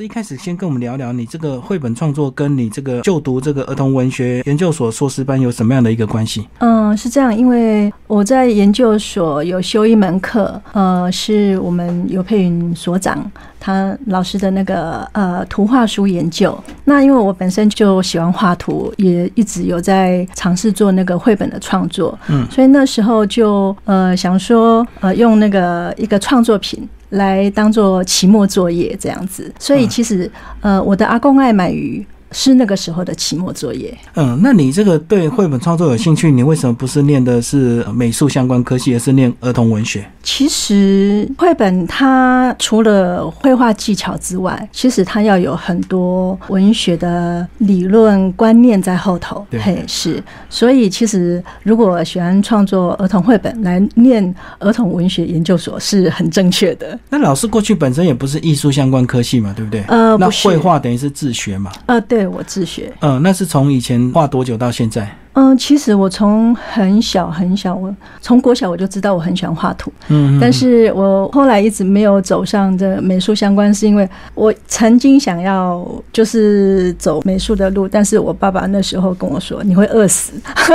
[0.00, 6.46] 一开始先跟我们聊聊你这个绘本创作跟你这个就读这个儿童文学研究所硕士班有什么样的一个关系？
[6.58, 16.56] 嗯，是这样，因为我在研究所有修一门课，呃，是我们尤佩云所长他老师的那个呃图画书研究。
[16.84, 26.88] 那因为我本身就喜欢画图，也一直有在尝试做那个绘本的创作，嗯，所以那时候就呃想说呃用那个一个创作品。
[27.10, 30.30] 来当做期末作业这样子，所以其实
[30.60, 32.04] 呃，我的阿公爱买鱼。
[32.32, 33.96] 是那个时候的期末作业。
[34.14, 40.04] 嗯，那你这个对绘本创作有兴趣，你为什么不是念的是美术相关科系，而是念儿童文学？
[40.22, 49.46] 其实绘本它除了绘画技巧之外，其实它要有很多文学的理论观念在后头。
[49.48, 50.22] 对，是。
[50.50, 56.98] 所以其实如果喜欢创作儿童绘本，来念儿童文学研究所是很正确的。
[57.08, 59.82] 那老师过去本身也不是艺术相关科系嘛，对不对？
[59.88, 61.72] 呃，那绘画等于是自学嘛？
[61.86, 62.17] 呃，对。
[62.18, 65.08] 对我自学，嗯，那是从以前画多久到现在？
[65.34, 80.32] 嗯，其实我从很小很小，我从国小我就知道我很喜欢画图，嗯，但是我后来一直没有走上这美术相关，是因为我曾经想要就是走美术的路，但是我爸爸那时候跟我说你会饿死，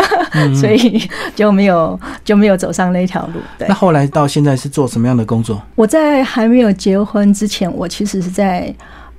[0.56, 1.02] 所以
[1.36, 3.42] 就没有就没有走上那条路。
[3.58, 5.62] 对，那后来到现在是做什么样的工作？
[5.76, 8.74] 我在还没有结婚之前，我其实是在。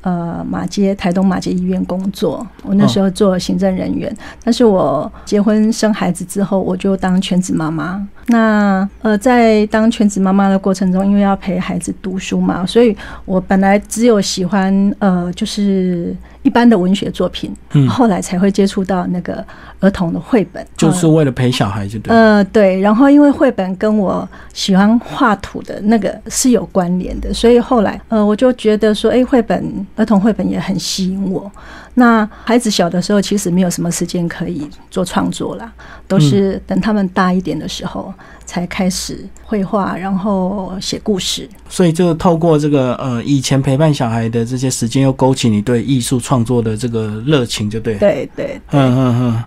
[0.05, 4.15] 呃，马街台东马街医院工作，我那时候做行政人员。
[4.45, 8.07] 但是我结婚生孩子之后，我就当全职妈妈。
[8.27, 16.15] 那呃，在当全职妈妈的过程中，因为要陪孩子读书嘛，所以我本来只有喜欢呃，就是。
[16.45, 19.45] 一般的文学作品，嗯，后来才会接触到那个
[19.81, 22.15] 儿童的绘本，就是为了陪小孩，就对。
[22.15, 22.79] 呃，对。
[22.81, 31.51] 然后因为绘本跟我喜欢画图的那个是有关联的，所以后来呃，我就觉得说，哎，绘本儿童绘本也很吸引我。
[31.95, 35.73] 那孩子小的时候，其实没有什么时间可以做创作啦，
[36.07, 38.13] 都是等他们大一点的时候
[38.47, 41.49] 才开始绘画，然后写故事。
[41.69, 47.97] 所以就透过这个呃，以前陪伴小孩的这些时间，又勾起你对艺术创作的这个热情，就对。
[47.97, 49.45] 对对，嗯嗯嗯。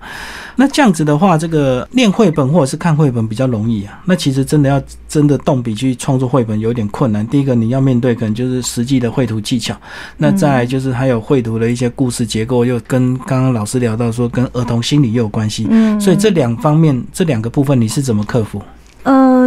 [0.59, 4.01] 那这样子的话，这个念绘本或者是看绘本比较容易啊。
[4.05, 7.25] 那其实真的要真的动笔去创作绘本，有点困难。
[7.27, 9.75] 第一个你要面对可能就是实际的绘图技巧，
[10.17, 15.67] 那再就是还有绘图的一些故事结构，又跟刚刚老师聊到说跟儿童心理也有关系。
[15.69, 18.59] 嗯，所以这两方面这两个部分你是怎么克服？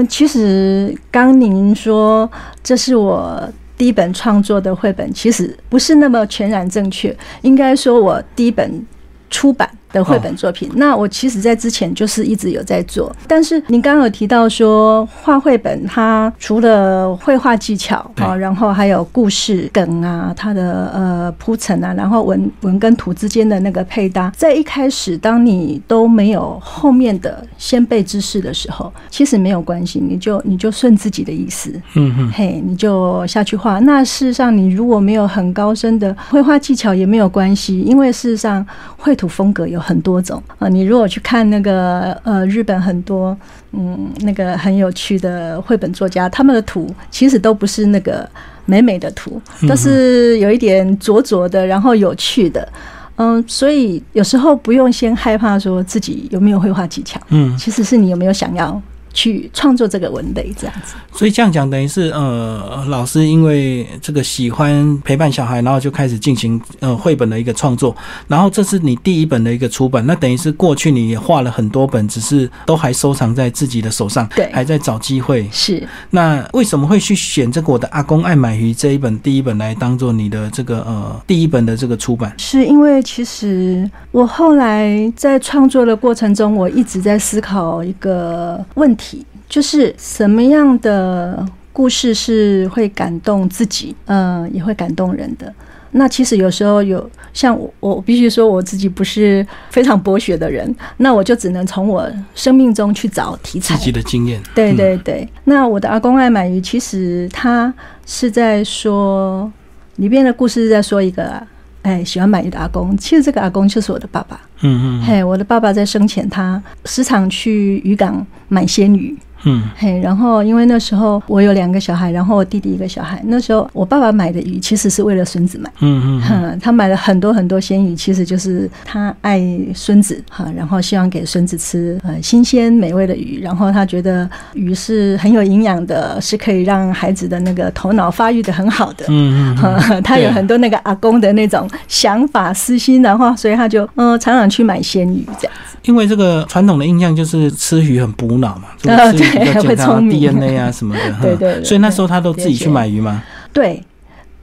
[0.08, 2.30] 其实刚您说
[2.62, 3.42] 这是我
[3.76, 7.16] 第一本创作的绘本，其实不是那么全然正确。
[7.42, 8.86] 应该说我第一本
[9.28, 9.70] 出版。
[9.92, 33.80] 的绘本作品，那我其实在之前就是一直有在做，但是您刚刚有提到说画绘本，它除了绘画技巧啊，然后还有故事梗啊，它的呃铺陈啊，然后文文跟图之间的那个配搭，在一开始当你都没有后面的先辈知识的时候，其实没有关系，你就你就顺自己的意思，嗯哼，嘿，你就下去画。
[33.80, 38.64] 那事实上，你如果没有很高深的绘画技巧也没有关系，因为事实上
[38.96, 39.79] 绘图风格有。
[39.80, 40.40] 很多种。
[40.58, 43.36] 啊，你如果去看那个呃，日本很多
[43.72, 48.28] 嗯，那个很有趣的绘本作家，他们的图其实都不是那个
[48.66, 52.68] 美美的图，都是有一点拙拙的，然后有趣的，
[53.16, 58.80] 嗯，所以有时候不用先害怕说自己有没有绘画技巧，嗯，其实是你有没有想要。
[59.12, 67.94] 去创作这个文类这样子，所以这样讲等于是呃，老师因为这个喜欢陪伴小孩，然后就开始进行呃绘本的一个创作，
[68.28, 75.48] 然后这是你第一本的一个出版，那等于是过去你也画了很多本，只是都还收藏在自己的手上，对，还在找机会。
[75.50, 82.32] 是，那为什么会去选这个我的阿公爱买鱼这一本第一本来当做你的这个呃第一本的这个出版？
[82.38, 88.99] 是因为其实我后来在创作的过程中，我一直在思考一个问题。
[89.48, 95.52] 就是什么样的故事是会感动自己，嗯，也会感动人的。
[95.92, 104.40] 那其实有时候有像我，我必须说我自己不是非常博学的人，那我就只能从我生命中去找题材，自己的经验。
[104.54, 105.28] 对对对。
[105.44, 107.72] 那我的阿公爱买鱼，其实他
[108.06, 109.50] 是在说
[109.96, 111.42] 里边的故事是在说一个。
[111.82, 114.40] 哎，喜欢买鱼的阿公，其实这个阿公就是我的爸爸。
[114.60, 125.70] 嗯嗯，嘿，我的爸爸在生前，他时常去渔港买鲜鱼，嗯嘿，然后因为那时候我有两个小孩，然后我弟弟一个小孩，那时候我爸爸买的鱼其实是为了孙子买。
[125.80, 129.42] 嗯嗯哼，他买了很多很多鲜鱼，其实就是他爱
[129.74, 139.06] 孙子哈，然后希望给孙子吃呃新鲜美味的鱼，然后他觉得鱼是很有营养的，是可以让孩子的那个头脑发育的很好的。
[139.08, 145.76] 嗯嗯嗯，他有很多那个阿公的那种想法私心，然后所以他就嗯、呃常常去买鲜鱼这样子。
[145.84, 148.94] 因为这个传统的印象就是吃鱼很补脑嘛，对
[149.62, 151.02] 会聪明，DNA 啊什么的。
[151.22, 153.22] 对哈对对所以那时候他都自己去对买鱼吗。
[153.52, 153.82] 对，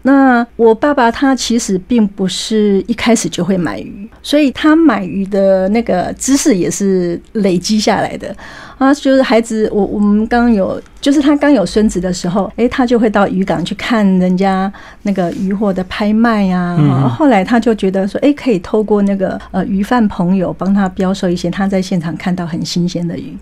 [0.04, 8.34] 那我爸爸他其实并不是一开始就会买鱼，所以他买鱼的那个知识也是累积下来的
[8.78, 8.94] 啊。
[8.94, 14.72] 就是孩子，我我们刚有，就是他刚有孙子的时候，诶，他就会到渔港去看人家
[15.04, 16.78] 那个渔获的拍卖呀。
[17.18, 23.36] 后来他就觉得说，诶，可以透过那个呃鱼贩朋友帮他标售一些他在现场看到很新鲜的鱼。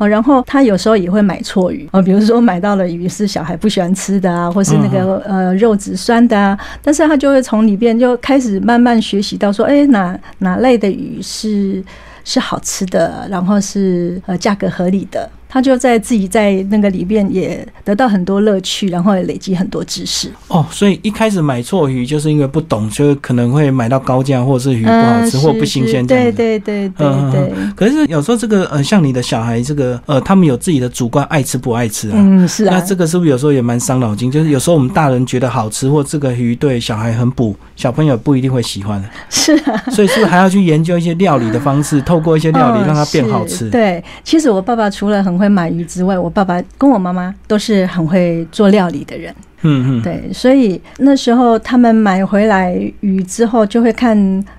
[0.00, 1.86] 哦，然后他有时候也会买错鱼。
[1.92, 11.84] 哦，比如说买到了鱼是小孩不喜欢吃的啊，或是那个、呃肉质酸的啊，但是他就会从里边就开始慢慢学习到说，哎，哪哪类的鱼是
[12.24, 20.30] 是好吃的，然后是呃价格合理的，他就在自己在那个里边也得到很多乐趣，然后也累积很多知识。
[20.46, 26.06] 哦，所以一开始买错鱼就是因为不懂，就可能会买到高价，或者是鱼不好吃、嗯或不新鲜。
[26.06, 32.14] 对对对对嗯对，可是有时候这个呃，像你的小孩这个呃，他们有自己的主观爱吃不爱吃啊。
[32.16, 34.30] 嗯，是啊，那这个是不是有时候也蛮伤脑筋？
[34.30, 39.82] 就是有时候我们大人觉得好吃，或这个鱼对小孩很补，小朋友不一定会喜欢，是啊。
[39.90, 43.56] 所以是不是还要去研究一些料理的方式， 透过一些料理嗯让它变好吃？
[43.56, 49.34] 是对，其实我爸爸除了很会买鱼之外，我爸爸跟我妈妈都是很会做料理的人。
[49.62, 54.16] 嗯嗯，对，所以那时候他们买回来鱼之后，就会看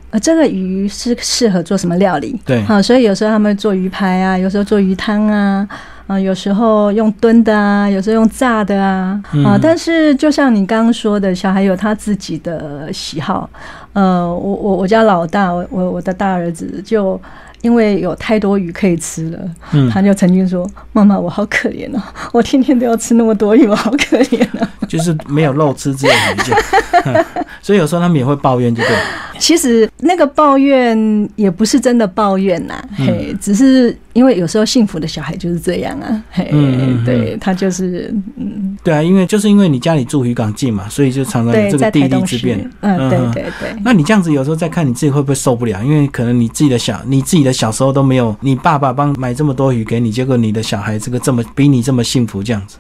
[0.10, 2.40] 呃这个鱼是适合做什么料理。
[2.46, 5.68] 对好，所以有时候他们做鱼排啊，有时候做鱼汤啊。
[6.08, 13.50] 啊、有时候用炖的啊，有时候用炸的啊，嗯啊，但是就像你刚刚说的，小孩有他自己的喜好。
[13.94, 17.18] 呃，我我我家老大，我我我的大儿子就
[17.62, 19.40] 因为有太多鱼可以吃了，
[19.74, 22.02] 嗯他就曾经说：“妈妈，我好可怜哦，
[22.34, 24.68] 我天天都要吃那么多鱼，我好可怜哦。
[24.88, 26.62] ”就是没有肉吃，只有鱼这样。
[27.06, 27.26] 嗯
[27.62, 28.96] 所以有时候他们也会抱怨，就对。
[29.38, 36.50] 其实那个抱怨也不是真的抱怨呐、嗯嘿，只是因为有时候幸福的小孩就是这样啊，嘿，
[37.06, 45.84] 对他就是嗯，对啊，因为就是因为你家里住渔港近嘛，所以就常常有，这个地利之便。，嗯，对嗯对对，那你这样子有时候再看你自己会不会受不了？
[45.84, 52.78] 因为可能你自己的小你自己的小时候都没有，你爸爸帮买这么多鱼给你，结果你的小孩这个这么比你这么幸福这样子。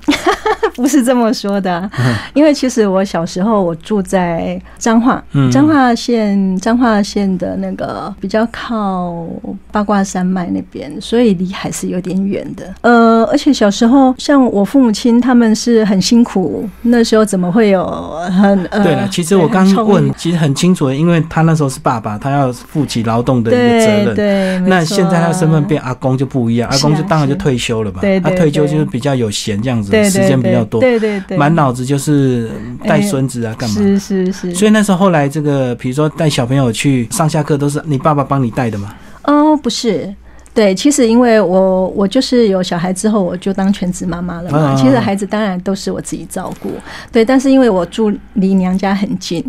[0.81, 1.89] 不是这么说的啊，
[2.33, 9.27] 因为其实我小时候我住在彰化嗯，彰化县彰化县的那个比较靠
[9.71, 12.73] 八卦山脉那边，所以离海是有点远的。
[12.81, 17.85] 呃，而且小时候像我父母亲他们是很辛苦，那时候怎么会有
[18.41, 18.83] 很呃？
[18.83, 24.15] 对了，其实我刚问，其实很清楚，因为他那时候是爸爸，他要负起劳动的一个责任。
[24.15, 27.99] 对，没那现在他的身份变阿公就不一样，阿公就当然就退休了嘛。
[28.01, 32.49] 对对他退休就是比较有闲这样子，时间比较多，对对对，满脑子就是
[32.87, 33.75] 带孙子啊，干嘛？
[33.75, 38.95] 是是是，所以那时候后来这个，比如说带小朋友去上下课，都是你爸爸帮你带的吗？
[39.25, 40.15] 哦，不是。
[40.53, 44.59] 对，其实因为我我就是有小孩之后，我就当全职妈妈了嘛。
[44.59, 46.71] 啊其实孩子当然都是我自己照顾，
[47.11, 47.23] 对。
[47.23, 49.43] 但是因为我住离娘家很近，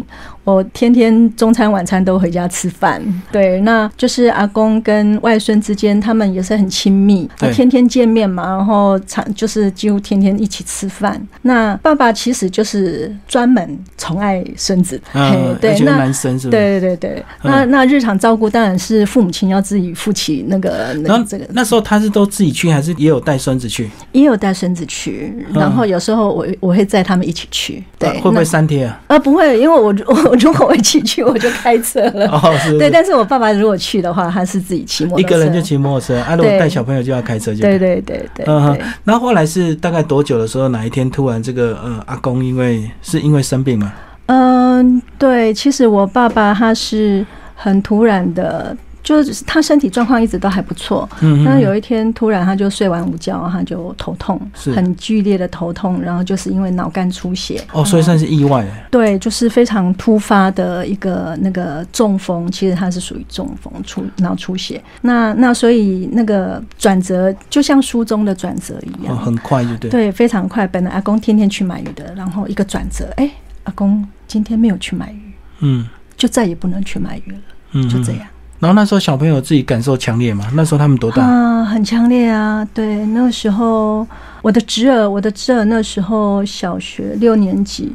[0.44, 3.02] 我天天中餐晚餐都回家吃饭。
[3.30, 11.20] 对，那就是阿公跟外孙之间，他们也是很亲密，对天天见面嘛，然后常就是几乎天天一起吃饭。
[11.42, 16.48] 那爸爸其实就是专门宠爱孙子，嗯嘿，对，而那男生是？
[16.48, 23.90] 对对对，嗯那那日常照顾当然是父母亲要自己负起那个那这个，那时候他是都自己去，还是也有带孙子去？
[24.12, 29.00] 也有带孙子去，然后有时候我我会载他们一起去，对，啊会不会那三天啊？
[29.08, 38.84] 呃不会，因为我 我如果我一起去我就开车了，哦，是，对，但是我爸爸如果去的话，他是自己骑摩托车，一个人就骑摩托车，啊，如果对带小朋友就要开车就对对对对嗯哼对。
[39.04, 43.92] 然后后来是大概多久的时候，哪一天突然这个呃阿公因为是因为生病嘛？
[44.26, 54.40] 嗯，对，其实我爸爸他是很突然的，就是他身体状况一直都还不错，嗯但是有一天突然他就睡完午觉，他就头痛，
[54.74, 57.62] 很剧烈的头痛，然后就是因为脑干出血。
[57.72, 58.86] 哦，所以算是意外哎。
[58.90, 64.82] 对，就是非常突发的一个那个中风，其实他是属于中风出脑出血。
[65.00, 69.90] 那那所以那个转折就像书中的转折一哦，样，很快就对。
[69.90, 70.66] 对，非常快。
[70.66, 73.28] 本来阿公天天去买鱼的，然后一个转折，哎，
[73.64, 77.38] 阿公今天没有去买鱼，嗯就再也不能去买鱼了，
[77.72, 78.26] 嗯，就这样。
[78.62, 80.46] 然后那时候小朋友自己感受强烈嘛？
[80.54, 81.24] 那时候他们多大？
[81.24, 82.64] 啊，很强烈啊！
[82.72, 84.06] 对，那时候
[84.40, 87.92] 我的侄儿，我的侄儿那时候小学六年级。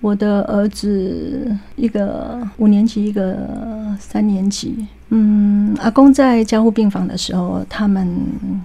[0.00, 3.36] 我的儿子一个五年级，一个
[4.00, 4.84] 三年级。
[5.10, 8.08] 嗯，阿公在加护病房的时候，他们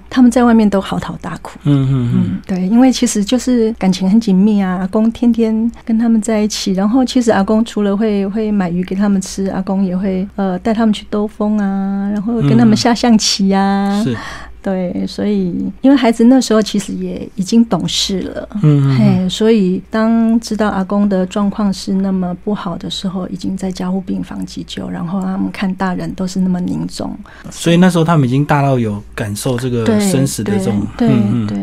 [0.09, 1.59] 他们在外面都嚎啕大哭。
[1.63, 4.77] 嗯嗯嗯，对，因为其实就是感情很紧密啊。
[4.77, 14.01] 阿公天天跟他们在一起，然后其实阿公除了会会买鱼给他们吃，阿公也会呃带他们去兜风啊，然后跟他们下象棋呀。
[14.03, 14.15] 是。
[14.65, 27.15] 对，所以因为孩子那时候其实也已经懂事了，嗯，嘿，所以当知道阿公的状况是那么不好的时候，已经在加护病房急救，然后他们看大人都是那么凝重，
[27.51, 31.09] 所以那时候他们已经大到有感受这个生死的这种，对
[31.47, 31.57] 对。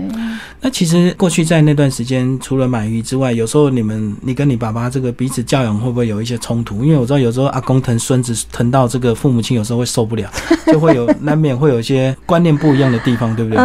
[0.64, 6.84] 那其实过去在那段时间，除了买鱼之外，有时候你们你跟你爸爸这个彼此教养会不会有一些冲突？
[6.84, 10.30] 因为我知道有时候阿公疼孙子疼到这个父母亲有时候会受不了，
[10.68, 13.58] 就会有 难免会有一些观念不一样的地方，对不对？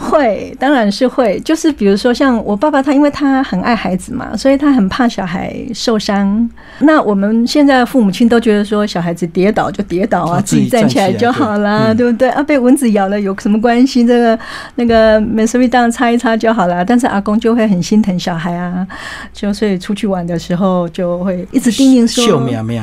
[0.00, 1.40] 会，当然是会。
[1.40, 6.48] 就是比如说，像我爸爸，他因为他很爱孩子嘛，所以他很怕小孩受伤。
[6.78, 12.28] 那我们现在父母亲都觉得说，小孩子跌倒就跌倒啊，自己站起来就好啦，对不对？
[12.30, 14.06] 啊，被蚊子咬了有什么关系？
[14.06, 14.38] 这个
[14.76, 16.84] 那个美斯维当擦一擦就好了。
[16.84, 18.86] 但是阿公就会很心疼小孩啊，
[19.32, 22.24] 就所以出去玩的时候就会一直叮咛说：“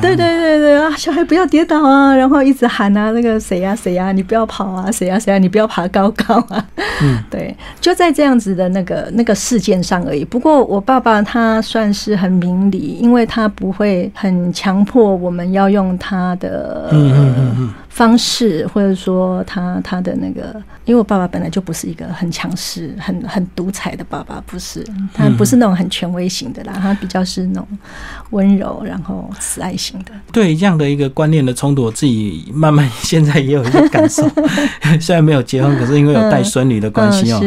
[0.02, 6.62] 对对对对啊，小孩不要跌倒啊！”然后一直喊啊，那个谁呀谁呀，你不要跑啊，谁呀谁呀，你不要爬高高啊。
[7.06, 10.24] 嗯，对，就在这样子的那个那个事件上而已。
[10.24, 16.88] 不过我爸爸他算是很明理，因为他不会很强迫我们要用他的。
[16.92, 17.74] 嗯嗯嗯嗯。
[17.96, 24.84] 方式，或者说他他的那个，因为我爸爸本来就不是一个很强势、很很独裁的爸爸，不是，
[25.14, 27.66] 他不是那种很权威型的啦，他比较是那种
[28.32, 30.12] 温柔然后慈爱型的。
[30.30, 34.28] 对这样的一个观念的冲突，我自己慢慢现在也有一些感受。
[35.00, 37.40] 虽然没有结婚，可是因为有带孙女的关系哦。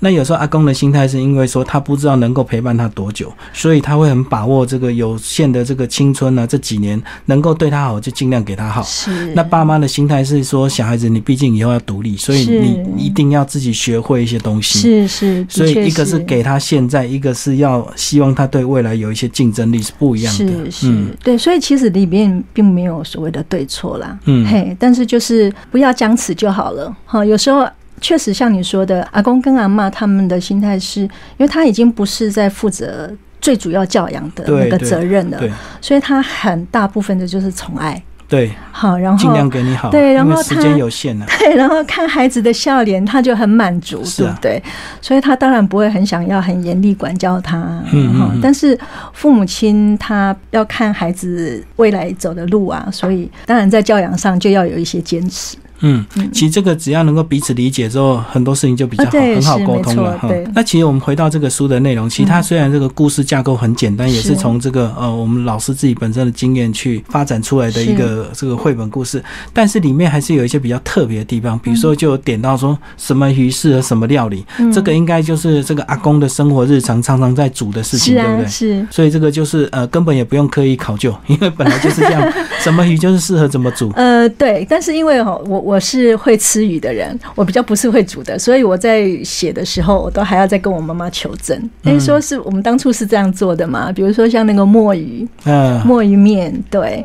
[0.00, 8.82] 那有时候阿公的心态是因为说他不知道能够陪伴他多久，所以他会很把握这个有限的这个青春呢，这几年能够对他好就尽量给他好。
[8.82, 9.32] 是。
[9.34, 9.91] 那爸妈的。
[9.92, 14.78] 心态是说，小孩子你毕竟以后要独立，所以你一定要自己学会一些东西。
[14.78, 20.70] 是是，所以一个是给他现在，一个是要希望他对未来有一些竞争力是不一样的。
[20.70, 24.18] 是是，对，所以其实里面并没有所谓的对错啦。
[24.24, 26.96] 嗯，嘿，但是就是不要僵持就好了。
[27.04, 27.68] 哈，有时候
[28.00, 35.40] 确实像你说的，阿公跟阿妈他们的心态是，因为他已经不是在负责最主要教养的那个责任了，
[35.80, 38.02] 所以他很大部分的就是宠爱。
[38.32, 44.62] 对，好，然后尽量给你好，对，然后时间有限呢， 对，然后看孩子的笑脸，他就很满足，对不对？
[45.02, 47.58] 所以他当然不会很想要很严厉管教他，
[47.92, 48.78] 嗯嗯，但是
[49.12, 55.58] 父母亲他要看孩子未来走的路啊，所以当然在教养上就要有一些坚持。
[55.82, 60.28] 嗯，其实这个只要能够彼此理解之后，很多事情就比较好，很好沟通了哈。
[60.54, 69.22] 那其实我们回到这个书的内容，其实它虽然这个故事架构很简单，也是从这个呃我们老师自己本身的经验去发展出来的一个这个绘本故事，
[69.52, 78.46] 但是里面还是有一些比较特别的地方，比如说就有点到说什么鱼适合什么料理，这个应该就是这个阿公的生活日常常常在煮的事情，对不对？
[78.46, 83.90] 是，所以这个就是呃根本也不用刻意考究，因为本来就是这样， 什么鱼就是适合怎么煮。
[83.96, 85.71] 呃，对，但是因为哈我我。
[85.72, 91.58] 我是会吃鱼的人，我比较不是会煮的，所以我在写的时候，我都还要再跟我妈妈求证。
[91.84, 93.90] 哎，说是我们当初是这样做的嘛？
[93.90, 97.02] 比如说像那个墨鱼，嗯，墨鱼面，对。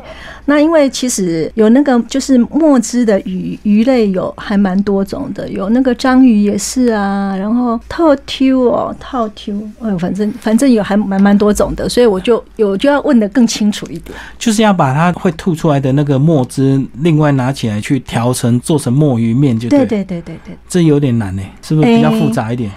[0.50, 22.70] 那因为其实有那个就是墨汁的鱼鱼类有还蛮多种的，有那个章鱼也是啊，然后套 Q 哦，套 Q，哎，反正反正有还蛮蛮多种的，所以我就有就要问的更清楚一点，就是要把它会吐出来的那个墨汁另外拿起来去调成做成墨鱼面，就对对对对对，这有点难呢，是不是比较复杂一点？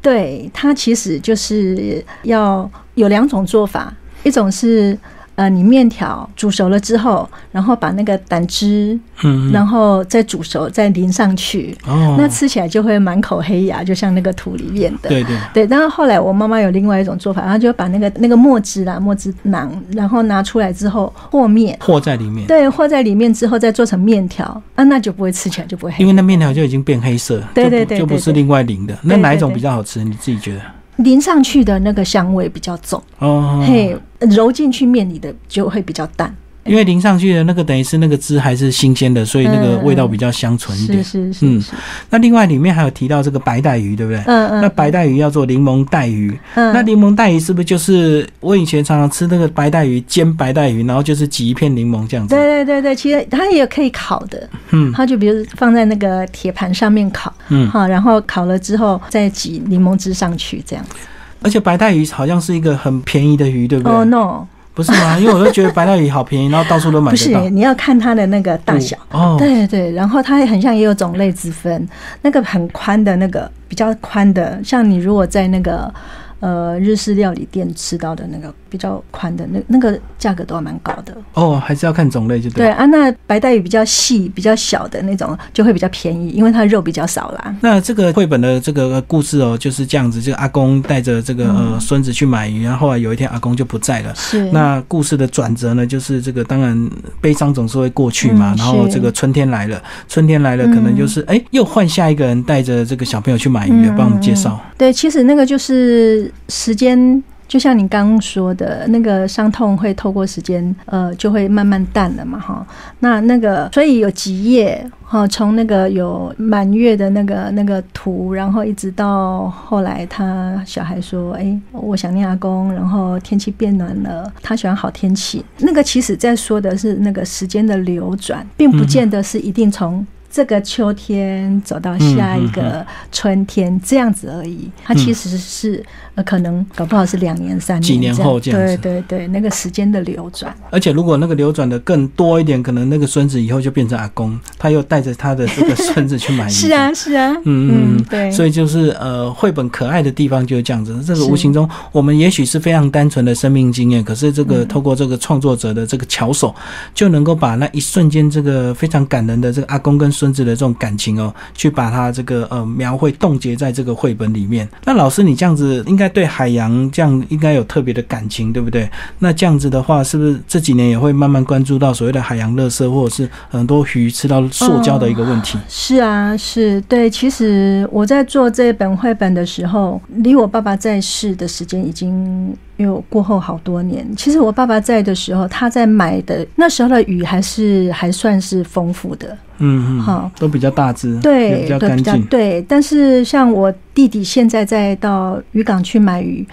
[0.00, 4.98] 对，它其实就是要有两种做法，一种是。
[5.40, 15.08] 呃，你面条煮熟了之后，然后把那个胆汁，嗯，然后再煮熟，再淋上去，哦，那吃起来就会满口黑牙，就像那个土里面的。
[15.08, 15.66] 对对对。
[15.66, 22.46] 但是后来我妈妈有另外一种做法，然后就把那个那个墨汁啦，墨汁囊，然后拿出来之后和面，和在里面。
[22.46, 24.44] 对，和在里面之后再做成面条，
[24.74, 26.02] 啊，那就不会吃起来就不会黑。
[26.02, 28.94] 因为那面条就已经变黑色，对对对，就不是另外淋的。
[29.00, 30.04] 那哪一种比较好吃？
[30.04, 30.60] 你自己觉得？
[31.02, 33.02] 淋上去的那个香味比较重。
[33.18, 33.96] 哦，嘿，
[34.30, 41.02] 揉进去面里的就会比较淡因为淋上去的那个等于是那个汁还是新鲜的，所以那个味道比较香醇一点。
[41.02, 41.62] 是是是，嗯。
[42.10, 44.22] 那另外里面还有提到这个白带鱼，对不对？
[44.26, 44.60] 嗯嗯。
[44.60, 46.72] 那白带鱼要做柠檬带鱼，嗯。
[46.72, 52.34] 那柠檬带鱼是不是就是我以前常常吃那个白带鱼煎白带鱼，然后就是挤一片柠檬这样子？
[52.34, 54.92] 对对对对，其实它也可以烤的，嗯。
[54.92, 57.68] 它就比如放在那个铁盘上面烤，嗯。
[57.70, 60.96] 好，然后烤了之后再挤柠檬汁上去，这样子。
[61.42, 63.92] 而且白带鱼好像是一个很便宜的鱼，对不对？
[63.92, 64.46] 哦，no。
[64.74, 65.18] 不是吗？
[65.20, 67.10] 因为我就觉得白带鱼好便宜，然后到处都买。
[67.10, 68.96] 不是，你要看它的那个大小。
[69.10, 71.88] 哦，对对，然后它也很像也有种类之分。
[72.22, 75.92] 那个很宽的那个，比较宽的，像你如果在那个。
[76.40, 82.64] 呃，日式料理店吃到的那个比较宽的那那个价格都还蛮高的哦，还是要看种类就对。
[82.64, 87.54] 对啊，那白带鱼比较细、比较小的那种就会比较便宜，因为它肉比较少啦。
[87.60, 94.14] 那这个绘本的这个故事哦，就是这样子，这个阿公带着这个呃孙子去买鱼，然后后来有一天阿公就不在了。
[94.14, 94.50] 是。
[94.50, 104.58] 那故事的转折呢，就是这个当然悲伤总是会过去嘛，然后这个春天来了，春天来了，可能就是哎又换下一个人带着这个小朋友去买鱼，帮我们介绍。
[104.78, 106.29] 对，其实那个就是。
[106.48, 112.64] 时间就像你刚刚说的，那个伤痛会透过时间，呃，就会慢慢淡了嘛，哈。
[113.00, 125.44] 那那个，所以有几页，哈，从那个有满月的那个那个图，然后一直到后来，他小孩说：“哎，我想念阿公。”然后天气变暖了，他喜欢好天气。
[125.58, 130.06] 那个其实在说的是那个时间的流转，并不见得是一定从。
[130.32, 134.70] 这个秋天走到下一个春天，这样子而已。
[134.84, 135.84] 它其实是
[136.20, 138.76] 呃，可能搞不好是两年、三年、几年后这样子。
[138.76, 140.54] 对对对，那个时间的流转。
[140.70, 146.46] 而且如果那个流转的更多一点，可能那个孙子以后就变成阿公，他又带着他的这个孙子去买。
[146.50, 147.34] 是啊，是啊。
[147.44, 148.30] 嗯嗯，对。
[148.30, 151.02] 所以就是呃，绘本可爱的地方就是这样子。
[151.04, 156.54] 这个无形中，我们也许是非常单纯的生命经验，可是这个透过这个创作者的这个巧手，
[156.94, 160.10] 就能够把那一瞬间这个非常感人的这个阿公跟。
[160.10, 164.68] 孙子的这种感情哦，去把它这个呃描绘冻结在这个绘本里面。
[164.84, 168.88] 那老师，你这样子应该对海洋这样应该有特别的感情，对不对？
[169.20, 175.58] 那这样子的话，是不是这几年也会慢慢关注到所谓的海洋垃圾，或者是很多鱼吃到塑胶的一个问题？
[175.68, 177.08] 是啊，是对。
[177.08, 182.54] 其实我在做这本绘本的时候，离我爸爸在世的时间已经。
[182.80, 192.64] 因为过后好多年，其实我爸爸在的时候，他在买的那时候的鱼还是还算是丰富的，嗯嗯，好，都比较大只，对，比较干净，对。
[192.66, 196.46] 但是像我弟弟现在在到渔港去买鱼，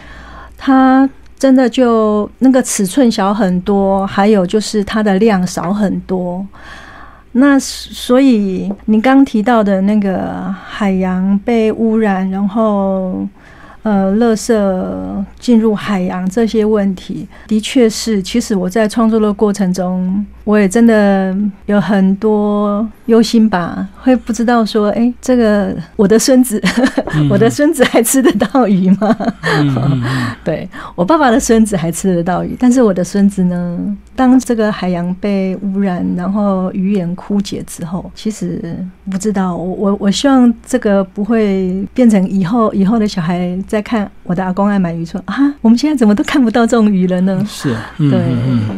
[0.57, 6.45] 他真的就那个尺寸小很多，还有就是它的量少很多。
[7.31, 13.25] 那所以你刚提到的那个海洋被污染，然后。
[13.87, 14.53] 呃，垃圾
[15.39, 18.21] 进入海洋这些问题，的确是。
[18.21, 20.25] 其实我在创作的过程中。
[20.43, 26.61] 我也真的有很多忧心吧，会不知道说，哎，这个我的孙子，
[27.29, 29.13] 我的孙子还吃得到鱼吗？
[30.45, 33.77] 对我爸爸的孙子还吃得到鱼，但是我的孙子呢？
[34.15, 38.73] 当这个海洋被污染，然后鱼源枯竭之后，其实
[39.11, 39.53] 不知道。
[39.53, 47.45] 我我我希望这个不会变成以后以后的小孩在看我的阿公爱买鱼说啊，我们现在怎么都看不到这种鱼了呢？
[47.49, 48.17] 是， 对，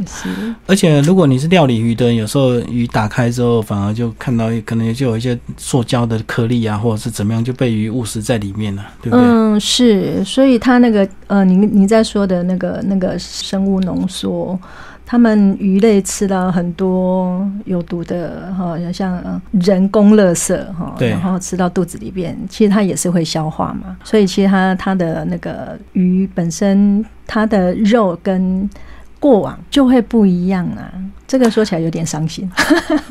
[0.08, 0.28] 是。
[0.66, 1.60] 而且如果你是钓。
[1.60, 9.26] 料理鱼的有时候鱼打开之后，反而就看到可能就有一些塑胶的颗粒啊，或者是怎么样，就被鱼误食在里面了，对不对？
[9.26, 10.24] 嗯，是。
[10.24, 14.58] 所以它那个呃，你你在说的那个那个生物浓缩，
[15.06, 23.98] 他们鱼类吃到很多有毒的哈，像人工垃圾哈，然后吃到肚子里边，其实它也是会消化嘛。
[24.04, 28.70] 所以其实它它的那个鱼本身，它的肉跟
[29.20, 30.92] 过往就会不一样啊。
[31.28, 32.50] 这个说起来有点伤心。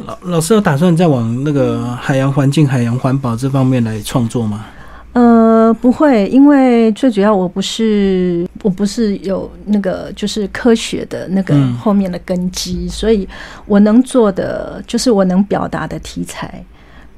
[0.05, 4.67] 老老师有打算再往那个海洋环境、海洋环保这方面来创作吗？
[5.13, 13.29] 呃，不会，因为最主要我不是我不是有那个就是科学的那个后面的根基，所以
[13.67, 16.65] 我能做的就是我能表达的题材。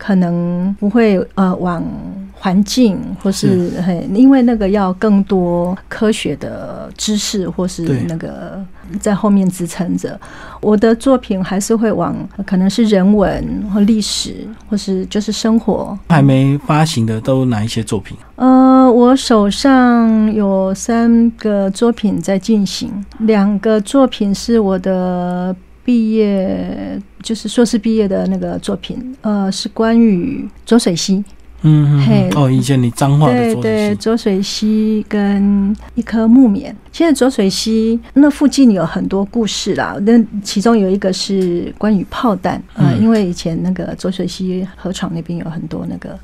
[0.02, 1.84] 可能不会呃往
[2.32, 8.58] 环境或是嘿，因为那个要更多科学的知识或是那个
[8.98, 10.18] 在后面支撑着。
[10.62, 15.96] 我的作品还是会往可能是人文或历史或是就是生活。
[16.08, 18.16] 还没发行的都哪一些作品？
[18.36, 25.54] 呃，我手上有三个作品在进行，两个作品是我的。
[25.84, 31.24] 毕业就是硕士毕业的那个作品，呃，是关于浊水溪，
[31.62, 36.74] 嗯嘿嗯，哦，以前你脏话的浊对对，水溪，浊水溪跟一颗木棉。
[36.92, 40.12] 现在浊水溪那附近有很多故事啦，那
[40.42, 46.18] 其中有一个是关于炮弹，呃，嗯因为以前那个浊水溪河床那边有很多那个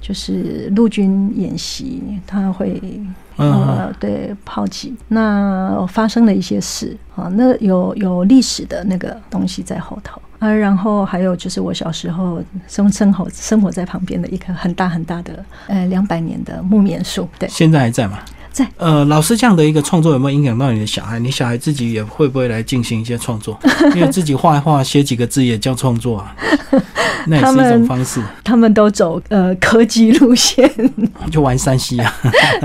[0.00, 10.20] 就是陆军演习，他会嗯呃，对炮击，那发生了一些事啊，那有有历史的那个东西在后头。
[10.38, 18.18] 啊，然后还有就是我小时候生生活生活在旁边的一棵很大很大的呃两百年的木棉树，对，现在还在吗？
[18.52, 18.66] 在。
[18.76, 21.18] 呃，老师这样的一个创作有没有影响到你的小孩？
[21.18, 23.58] 你小孩自己也会不会来进行一些创作？
[23.94, 26.34] 因为自己画一画、写几个字也叫创作啊，
[27.26, 30.70] 那也是一种方式，他们都走呃科技路线，
[31.30, 32.14] 就玩山西啊。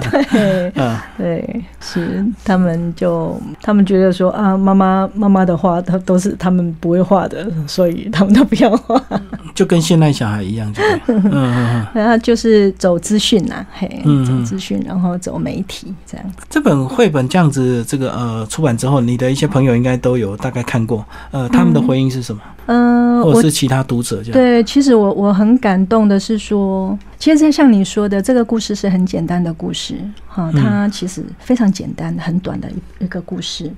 [0.02, 9.02] 对嗯，对，是他们就他们觉得说啊，妈妈妈妈的画，他都是他们不会画的，所以他们都不要画。
[9.54, 11.88] 就跟现在小孩一样，就对嗯嗯嗯。
[11.94, 13.88] 然后就是走资讯呐，嘿，
[14.26, 16.46] 走资讯，然后走媒体这样子。
[16.50, 22.42] 这本绘本这样子，这个呃出版之后，你的一些朋友应该都有大概看过，呃，他们的回应是什么？
[22.68, 24.34] 嗯、我或者是其他读者这样？
[24.34, 29.96] 对，其实我我很感动的是说，其实像你说的，这个故事是很简单的故事，
[30.28, 33.72] 哈，嗯它其实非常简单、很短的一一个故事。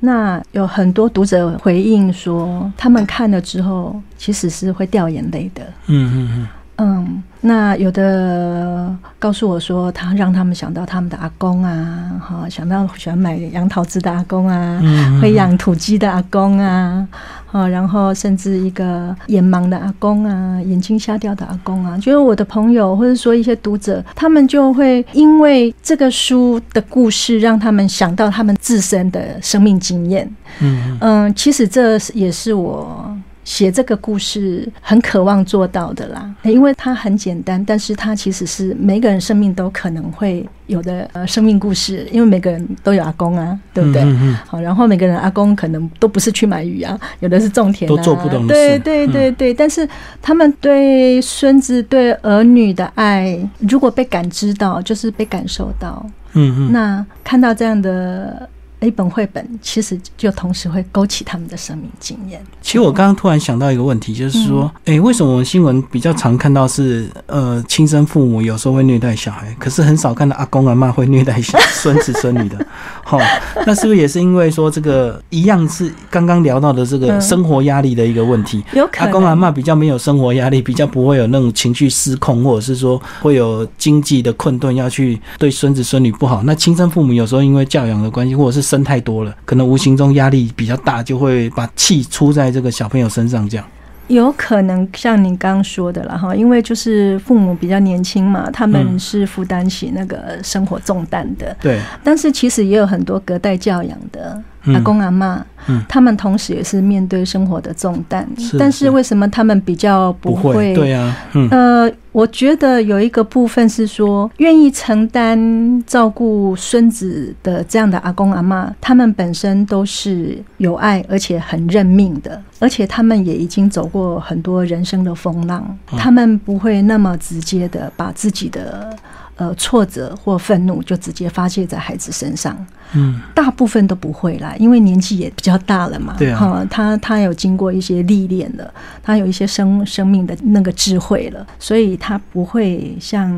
[0.00, 5.62] 那有很多读者回应说，他们看了之后，其实是会掉眼泪的。
[5.86, 6.48] 嗯嗯嗯。
[6.76, 17.06] 嗯，那有的告诉我说，他让他们想到他们的阿公啊，哈，想到喜欢买杨桃子的阿公啊，嗯会养土鸡的阿公啊，
[17.52, 30.28] 啊，然后甚至一个眼盲的阿公啊，眼睛瞎掉的阿公啊，就是我的朋友或者说一些读者，他们就会因为这个书的故事，让他们想到他们自身的生命经验。
[30.60, 33.11] 嗯嗯，其实这也是我
[33.44, 44.02] 写这个故事很渴望做到的啦，因为它很简单，但是它其实是每个人生命都可能会有的呃生命故事，因为每个人都有阿公啊，对不对？
[44.02, 49.32] 嗯嗯好，然后每个人阿公可能都不是去买鱼啊，有的是种田、啊，都做不懂的对事对对。
[49.32, 49.88] 对，但是
[50.20, 58.48] 他们对孙子、对儿女的爱，如果被感知到，就是被感受到，嗯嗯，那看到这样的
[58.86, 62.42] 一本绘本，其实就同时会勾起他们的生命经验。
[62.60, 72.66] 其实我刚刚突然想到一个问题，就是说，嗯诶，为什么我们新闻比较常看到是呃亲生父母有时候会虐待小孩，可是很少看到阿公阿妈会虐待小孙子孙女的？
[73.04, 73.18] 好、
[73.66, 78.62] 那是不是也是因为说这个一样是刚刚聊到的这个嗯生活压力的一个问题？
[78.74, 86.42] 有可能阿公阿妈比较没有生活压力，比较不会有那种情绪失控，或者是说会有经济的困顿，要去对孙子孙女不好。
[86.44, 93.66] 那亲生父母有时候因为教养的关系，或者是生太多了，可能无形中压力比较大，就会把气出在这个小朋友身上，这样。
[94.08, 101.56] 有可能像您刚刚说的了哈，因为就是父母比较年轻嘛，他们嗯是负担起那个生活重担的。
[101.60, 108.28] 对，但是其实也有很多隔代教养的嗯阿公阿妈，嗯他们同时也是面对生活的重担。
[108.38, 110.74] 是但是是为什么他们比较不会？
[110.74, 128.96] 对啊，嗯呃，我觉得有一个部分是说，愿意承担照顾孙子的这样的阿公阿妈，他们本身都是有爱而且很认命的，而且他们也已经走过很多人生的风浪，嗯他们不会那么直接的把自己的。
[129.36, 132.54] 呃，挫折或愤怒就直接发泄在孩子身上，
[132.92, 136.14] 嗯大部分都不会啦，因为年纪也比较大了嘛。
[136.18, 143.32] 对啊哈他他有经过一些历练了，他有一些生生命的那个智慧了，所以他不会像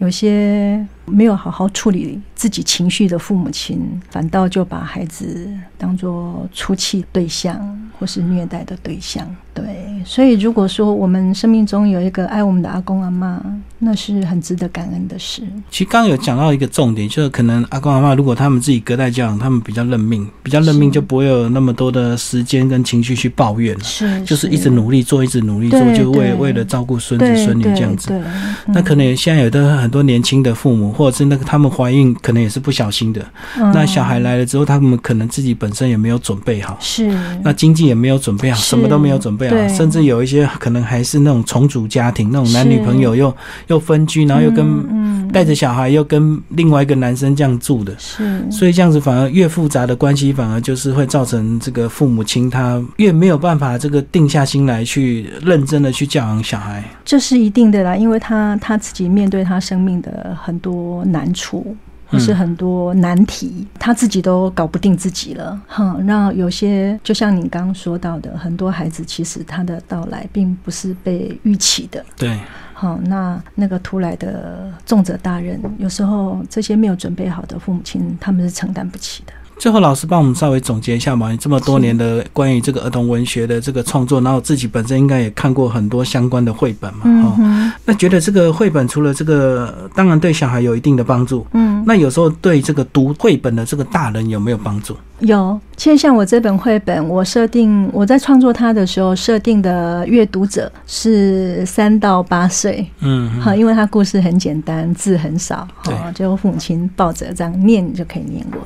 [0.00, 3.80] 有些没有好好处理自己情绪的父母亲，
[4.10, 9.26] 反倒就把孩子当做出气对象或是虐待的对象。
[9.52, 9.64] 对，
[10.04, 13.42] 所以如果说我们生命中有一个爱我们的阿公阿妈，
[13.80, 15.42] 那是很值得感恩的事。
[15.68, 28.08] 其实刚刚有讲到一个重点，就是可能阿公阿妈如果他们自己隔代教养，他们比较认命，比较认命就不会有那么多的时间跟情绪去抱怨了，是，就是一直努力做，一直努力做，就为为了照顾孙子孙女这样子。
[28.08, 28.20] 对，
[28.68, 33.24] 那嗯可能现在有的很多年轻的父母，或者是那个他们怀孕，可能也是不小心的。
[33.72, 37.08] 那小孩嗯来了之后，他们可能自己本身也没有准备好，是。
[37.42, 43.34] 那经济也没有准备好，什么都没有准备好，甚至有一些可能还是那种重组家庭，那种男女朋友又
[43.68, 47.94] 又分居，然后又跟嗯带着小孩又跟另外一个男生这样住的。
[47.98, 56.82] 是，所以这样子反而越复杂的关系，反而就是会造成这个父母亲他越没有办法这个定下心来去认真的去教养小孩。
[57.04, 65.60] 这是一定的啦，因为他他自己面对他生命的很多难处，或是很多难题，他自己都搞不定自己了。
[65.68, 72.04] 哼，那有些就像你刚刚说到的，很多孩子其实他的到来并不是被预期的。
[72.16, 72.38] 对，
[72.72, 79.32] 好，那那个突来的重责大任，有时候这些没有准备好的父母亲，他们是承担不起的。
[79.58, 81.32] 最后，老师帮我们稍微总结一下嘛。
[81.32, 87.00] 你这么多年的关于这个儿童文学的这个创作，然后自己本身应该也看过很多相关的绘本嘛？
[87.04, 91.44] 哦，那觉得这个绘本除了这个，当然对小孩有一定的帮助。
[91.54, 94.96] 嗯，那有时候对这个读绘本的这个大人有没有帮助？
[95.18, 95.58] 有。
[95.76, 102.86] 其实像我这本绘本，我设定我在创作它的时候设定的阅读者是三到八岁。
[103.00, 108.60] 嗯，好，因为它故事很简单，字很少，好，就父母亲抱着这样念就可以念过。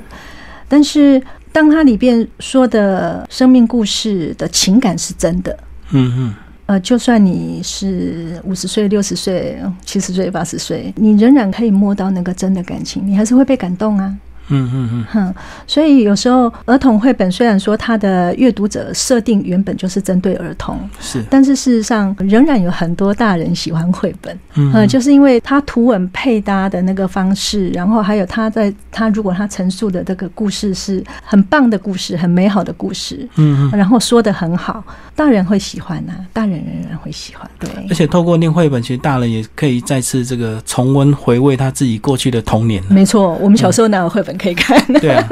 [0.72, 5.54] 但是，当它里边说的生命故事的情感是真的，
[5.90, 14.16] 嗯嗯，呃，就算你是五十岁、六十岁、七十岁、八十岁，你仍然可以摸到那个真的感情，你还是会被感动啊。
[14.52, 15.34] 嗯嗯嗯，哼，
[15.66, 34.82] 所以有时候儿童绘本虽然说它的阅读者设定原本就是针对儿童，是，但是事实上仍然有很多大人喜欢绘本，嗯，就是因为它图文配搭的那个方式，然后还有他在他如果他陈述的这个故事是很棒的故事，很美好的故事，嗯，然后说的很好，
[35.14, 37.68] 大人会喜欢呐，大人仍然会喜欢，对。
[37.88, 42.82] 而且透过念绘本，其实大人也可以再次这个重温回味他自己过去的童年。
[42.88, 44.36] 没错，我们小时候哪有绘本？
[44.38, 45.28] 可以看，对啊。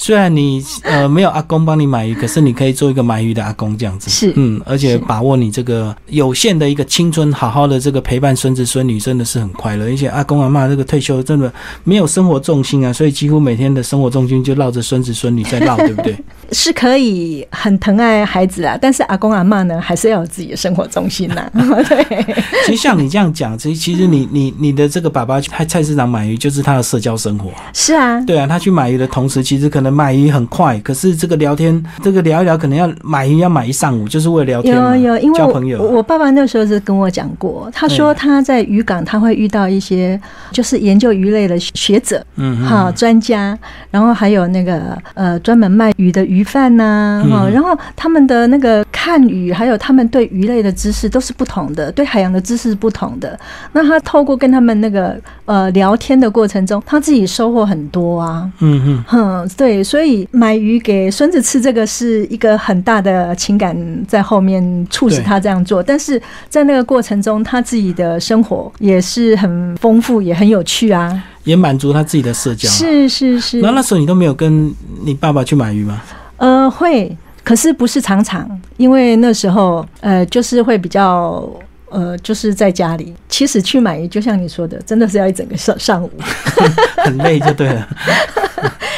[0.00, 4.08] 虽然你呃没有阿公帮你买鱼，可是你可以做一个买鱼的阿公这样子。
[4.08, 9.86] 是，嗯，而且把握你这个有限的一个青春，好好的这个陪伴孙子孙女，真的是很快乐。
[9.86, 16.16] 而且阿公阿妈这个退休真的没有生活重心啊，所以几乎每天的生活重心就绕着孙子孙女在绕，对不对？
[16.52, 21.50] 是可以很疼爱孩子啊，但是阿公阿妈呢，还是要有自己的生活重心呐。
[21.52, 22.34] 对，
[22.64, 27.50] 其实像你这样讲，其实其实你你你的这个爸爸去菜市场买鱼，就是他的社交生活。
[27.74, 35.82] 是啊，对啊，他去买鱼的同时，其实可能买鱼很快，可是这个聊天，这个聊一聊，可能要买鱼要买一上午，就是为了聊天有有，因为交朋友。
[35.82, 40.18] 我爸爸那时候是跟我讲过，他说他在渔港他会遇到一些
[40.50, 43.58] 就是研究鱼类的学者，嗯，哈，专家，
[43.90, 46.38] 然后还有那个呃专门卖鱼的鱼。
[46.38, 53.36] 鱼贩呐，哈，然后他们的那个看鱼，还有他们对鱼类的知识都是不同的，对海洋的知识是不同的。
[53.72, 58.48] 那他透过跟他们那个呃聊天的过程中，他自己收获很多啊。
[58.60, 65.82] 嗯嗯，哼，对，所以买鱼给孙子吃，这个是一个很大的情感在后面促使他这样做。
[65.82, 72.68] 但是在那个过程中，他自己的生活也是很丰富，也很有趣啊，也满足他自己的社交。
[72.68, 73.60] 是是是。
[73.60, 76.00] 那那时候你都没有跟你爸爸去买鱼吗？
[76.36, 81.48] 呃，会，可是不是常常，因为那时候，呃，就是会比较，
[81.90, 83.12] 呃，就是在家里。
[83.28, 86.10] 其实去买鱼，就像你说的，真的是要一整个上上午，
[87.04, 87.88] 很累就对了。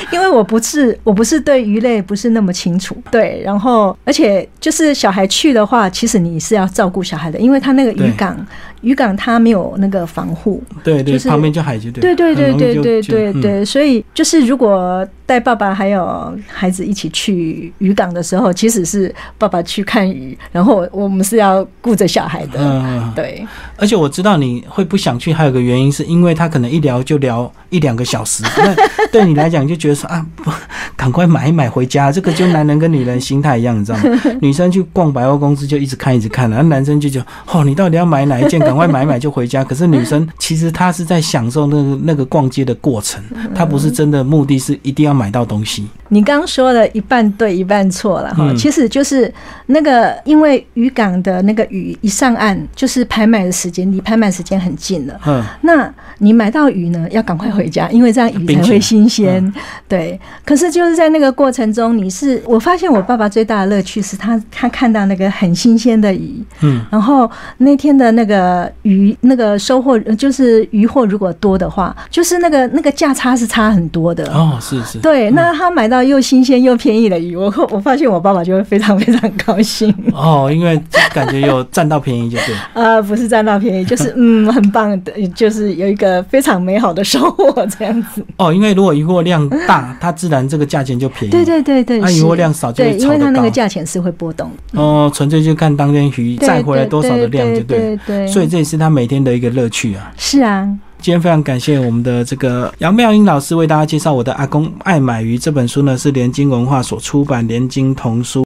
[0.13, 8.47] 因为我不是，我不是对鱼类不是那么清楚，对，然后而且就是小孩去的话，其实你是要照顾小孩的，因为他那个渔港。
[8.83, 23.47] 渔港它没有那个防护，对对，旁边就海就对，对对对对对对对，所以就是如果带爸爸还有孩子一起去渔港的时候，其实是爸爸去看鱼，然后我们是要顾着小孩的，嗯对。
[23.77, 28.75] 而且我知道你会不想去，还有个原因是因为他可能一聊就聊一两个小时， 那
[29.13, 30.51] 对你来讲就觉得说啊，不
[30.97, 34.21] 赶快买一买回家，这个就男人跟女人心态一样，你知道吗？
[34.43, 38.59] 女生去逛百货公司就一直看一直看，然后男生就就哦，你到底要买哪一件？
[38.67, 39.63] 赶快买买就回家。
[39.63, 43.23] 可是女生其实她是在享受那个那个逛街的过程，
[43.55, 45.87] 她不是真的目的是一定要买到东西。
[46.11, 49.33] 你刚说的一半对一半错了哈，其实就是
[49.67, 55.19] 那个因为渔港的那个鱼一上岸就是拍卖的时间，离拍卖时间很近了。
[55.27, 59.53] 嗯，那你买到鱼呢，要赶快回家，因为这样鱼才会新鲜。
[59.89, 68.71] 对，可是就是在那个过程中，你是我发现我爸爸最大的乐趣是他他看到那个很新鲜的鱼，嗯，然后那天的那个。
[68.83, 79.95] 鱼那个收获就是鱼货如果多的话，就是那个那个价差是差很多的哦，是是，对，那他买到又新鲜又便宜的鱼，我 我发现我爸爸就会非常非常高兴。
[80.13, 80.81] 哦，因为
[81.13, 88.25] 感觉有占到便宜就对， 呃，不是占到便宜，就是 嗯，很棒的，就是有一个非常美好的收获这样子。
[88.37, 100.13] 哦，因为如果鱼货量大，它自然这个价钱就便宜，对对对对，那鱼货量少就对，因为它那个价钱是会波动哦，纯粹就看当天鱼再回来多少的量就对对，对，所以这也是他每天的一个乐趣啊！
[100.17, 100.69] 是啊，
[101.03, 108.39] 今天非常感谢我们的这个杨妙英老师为大家介绍我的《阿公爱买鱼》这本书呢，是联经文化所出版联经童书。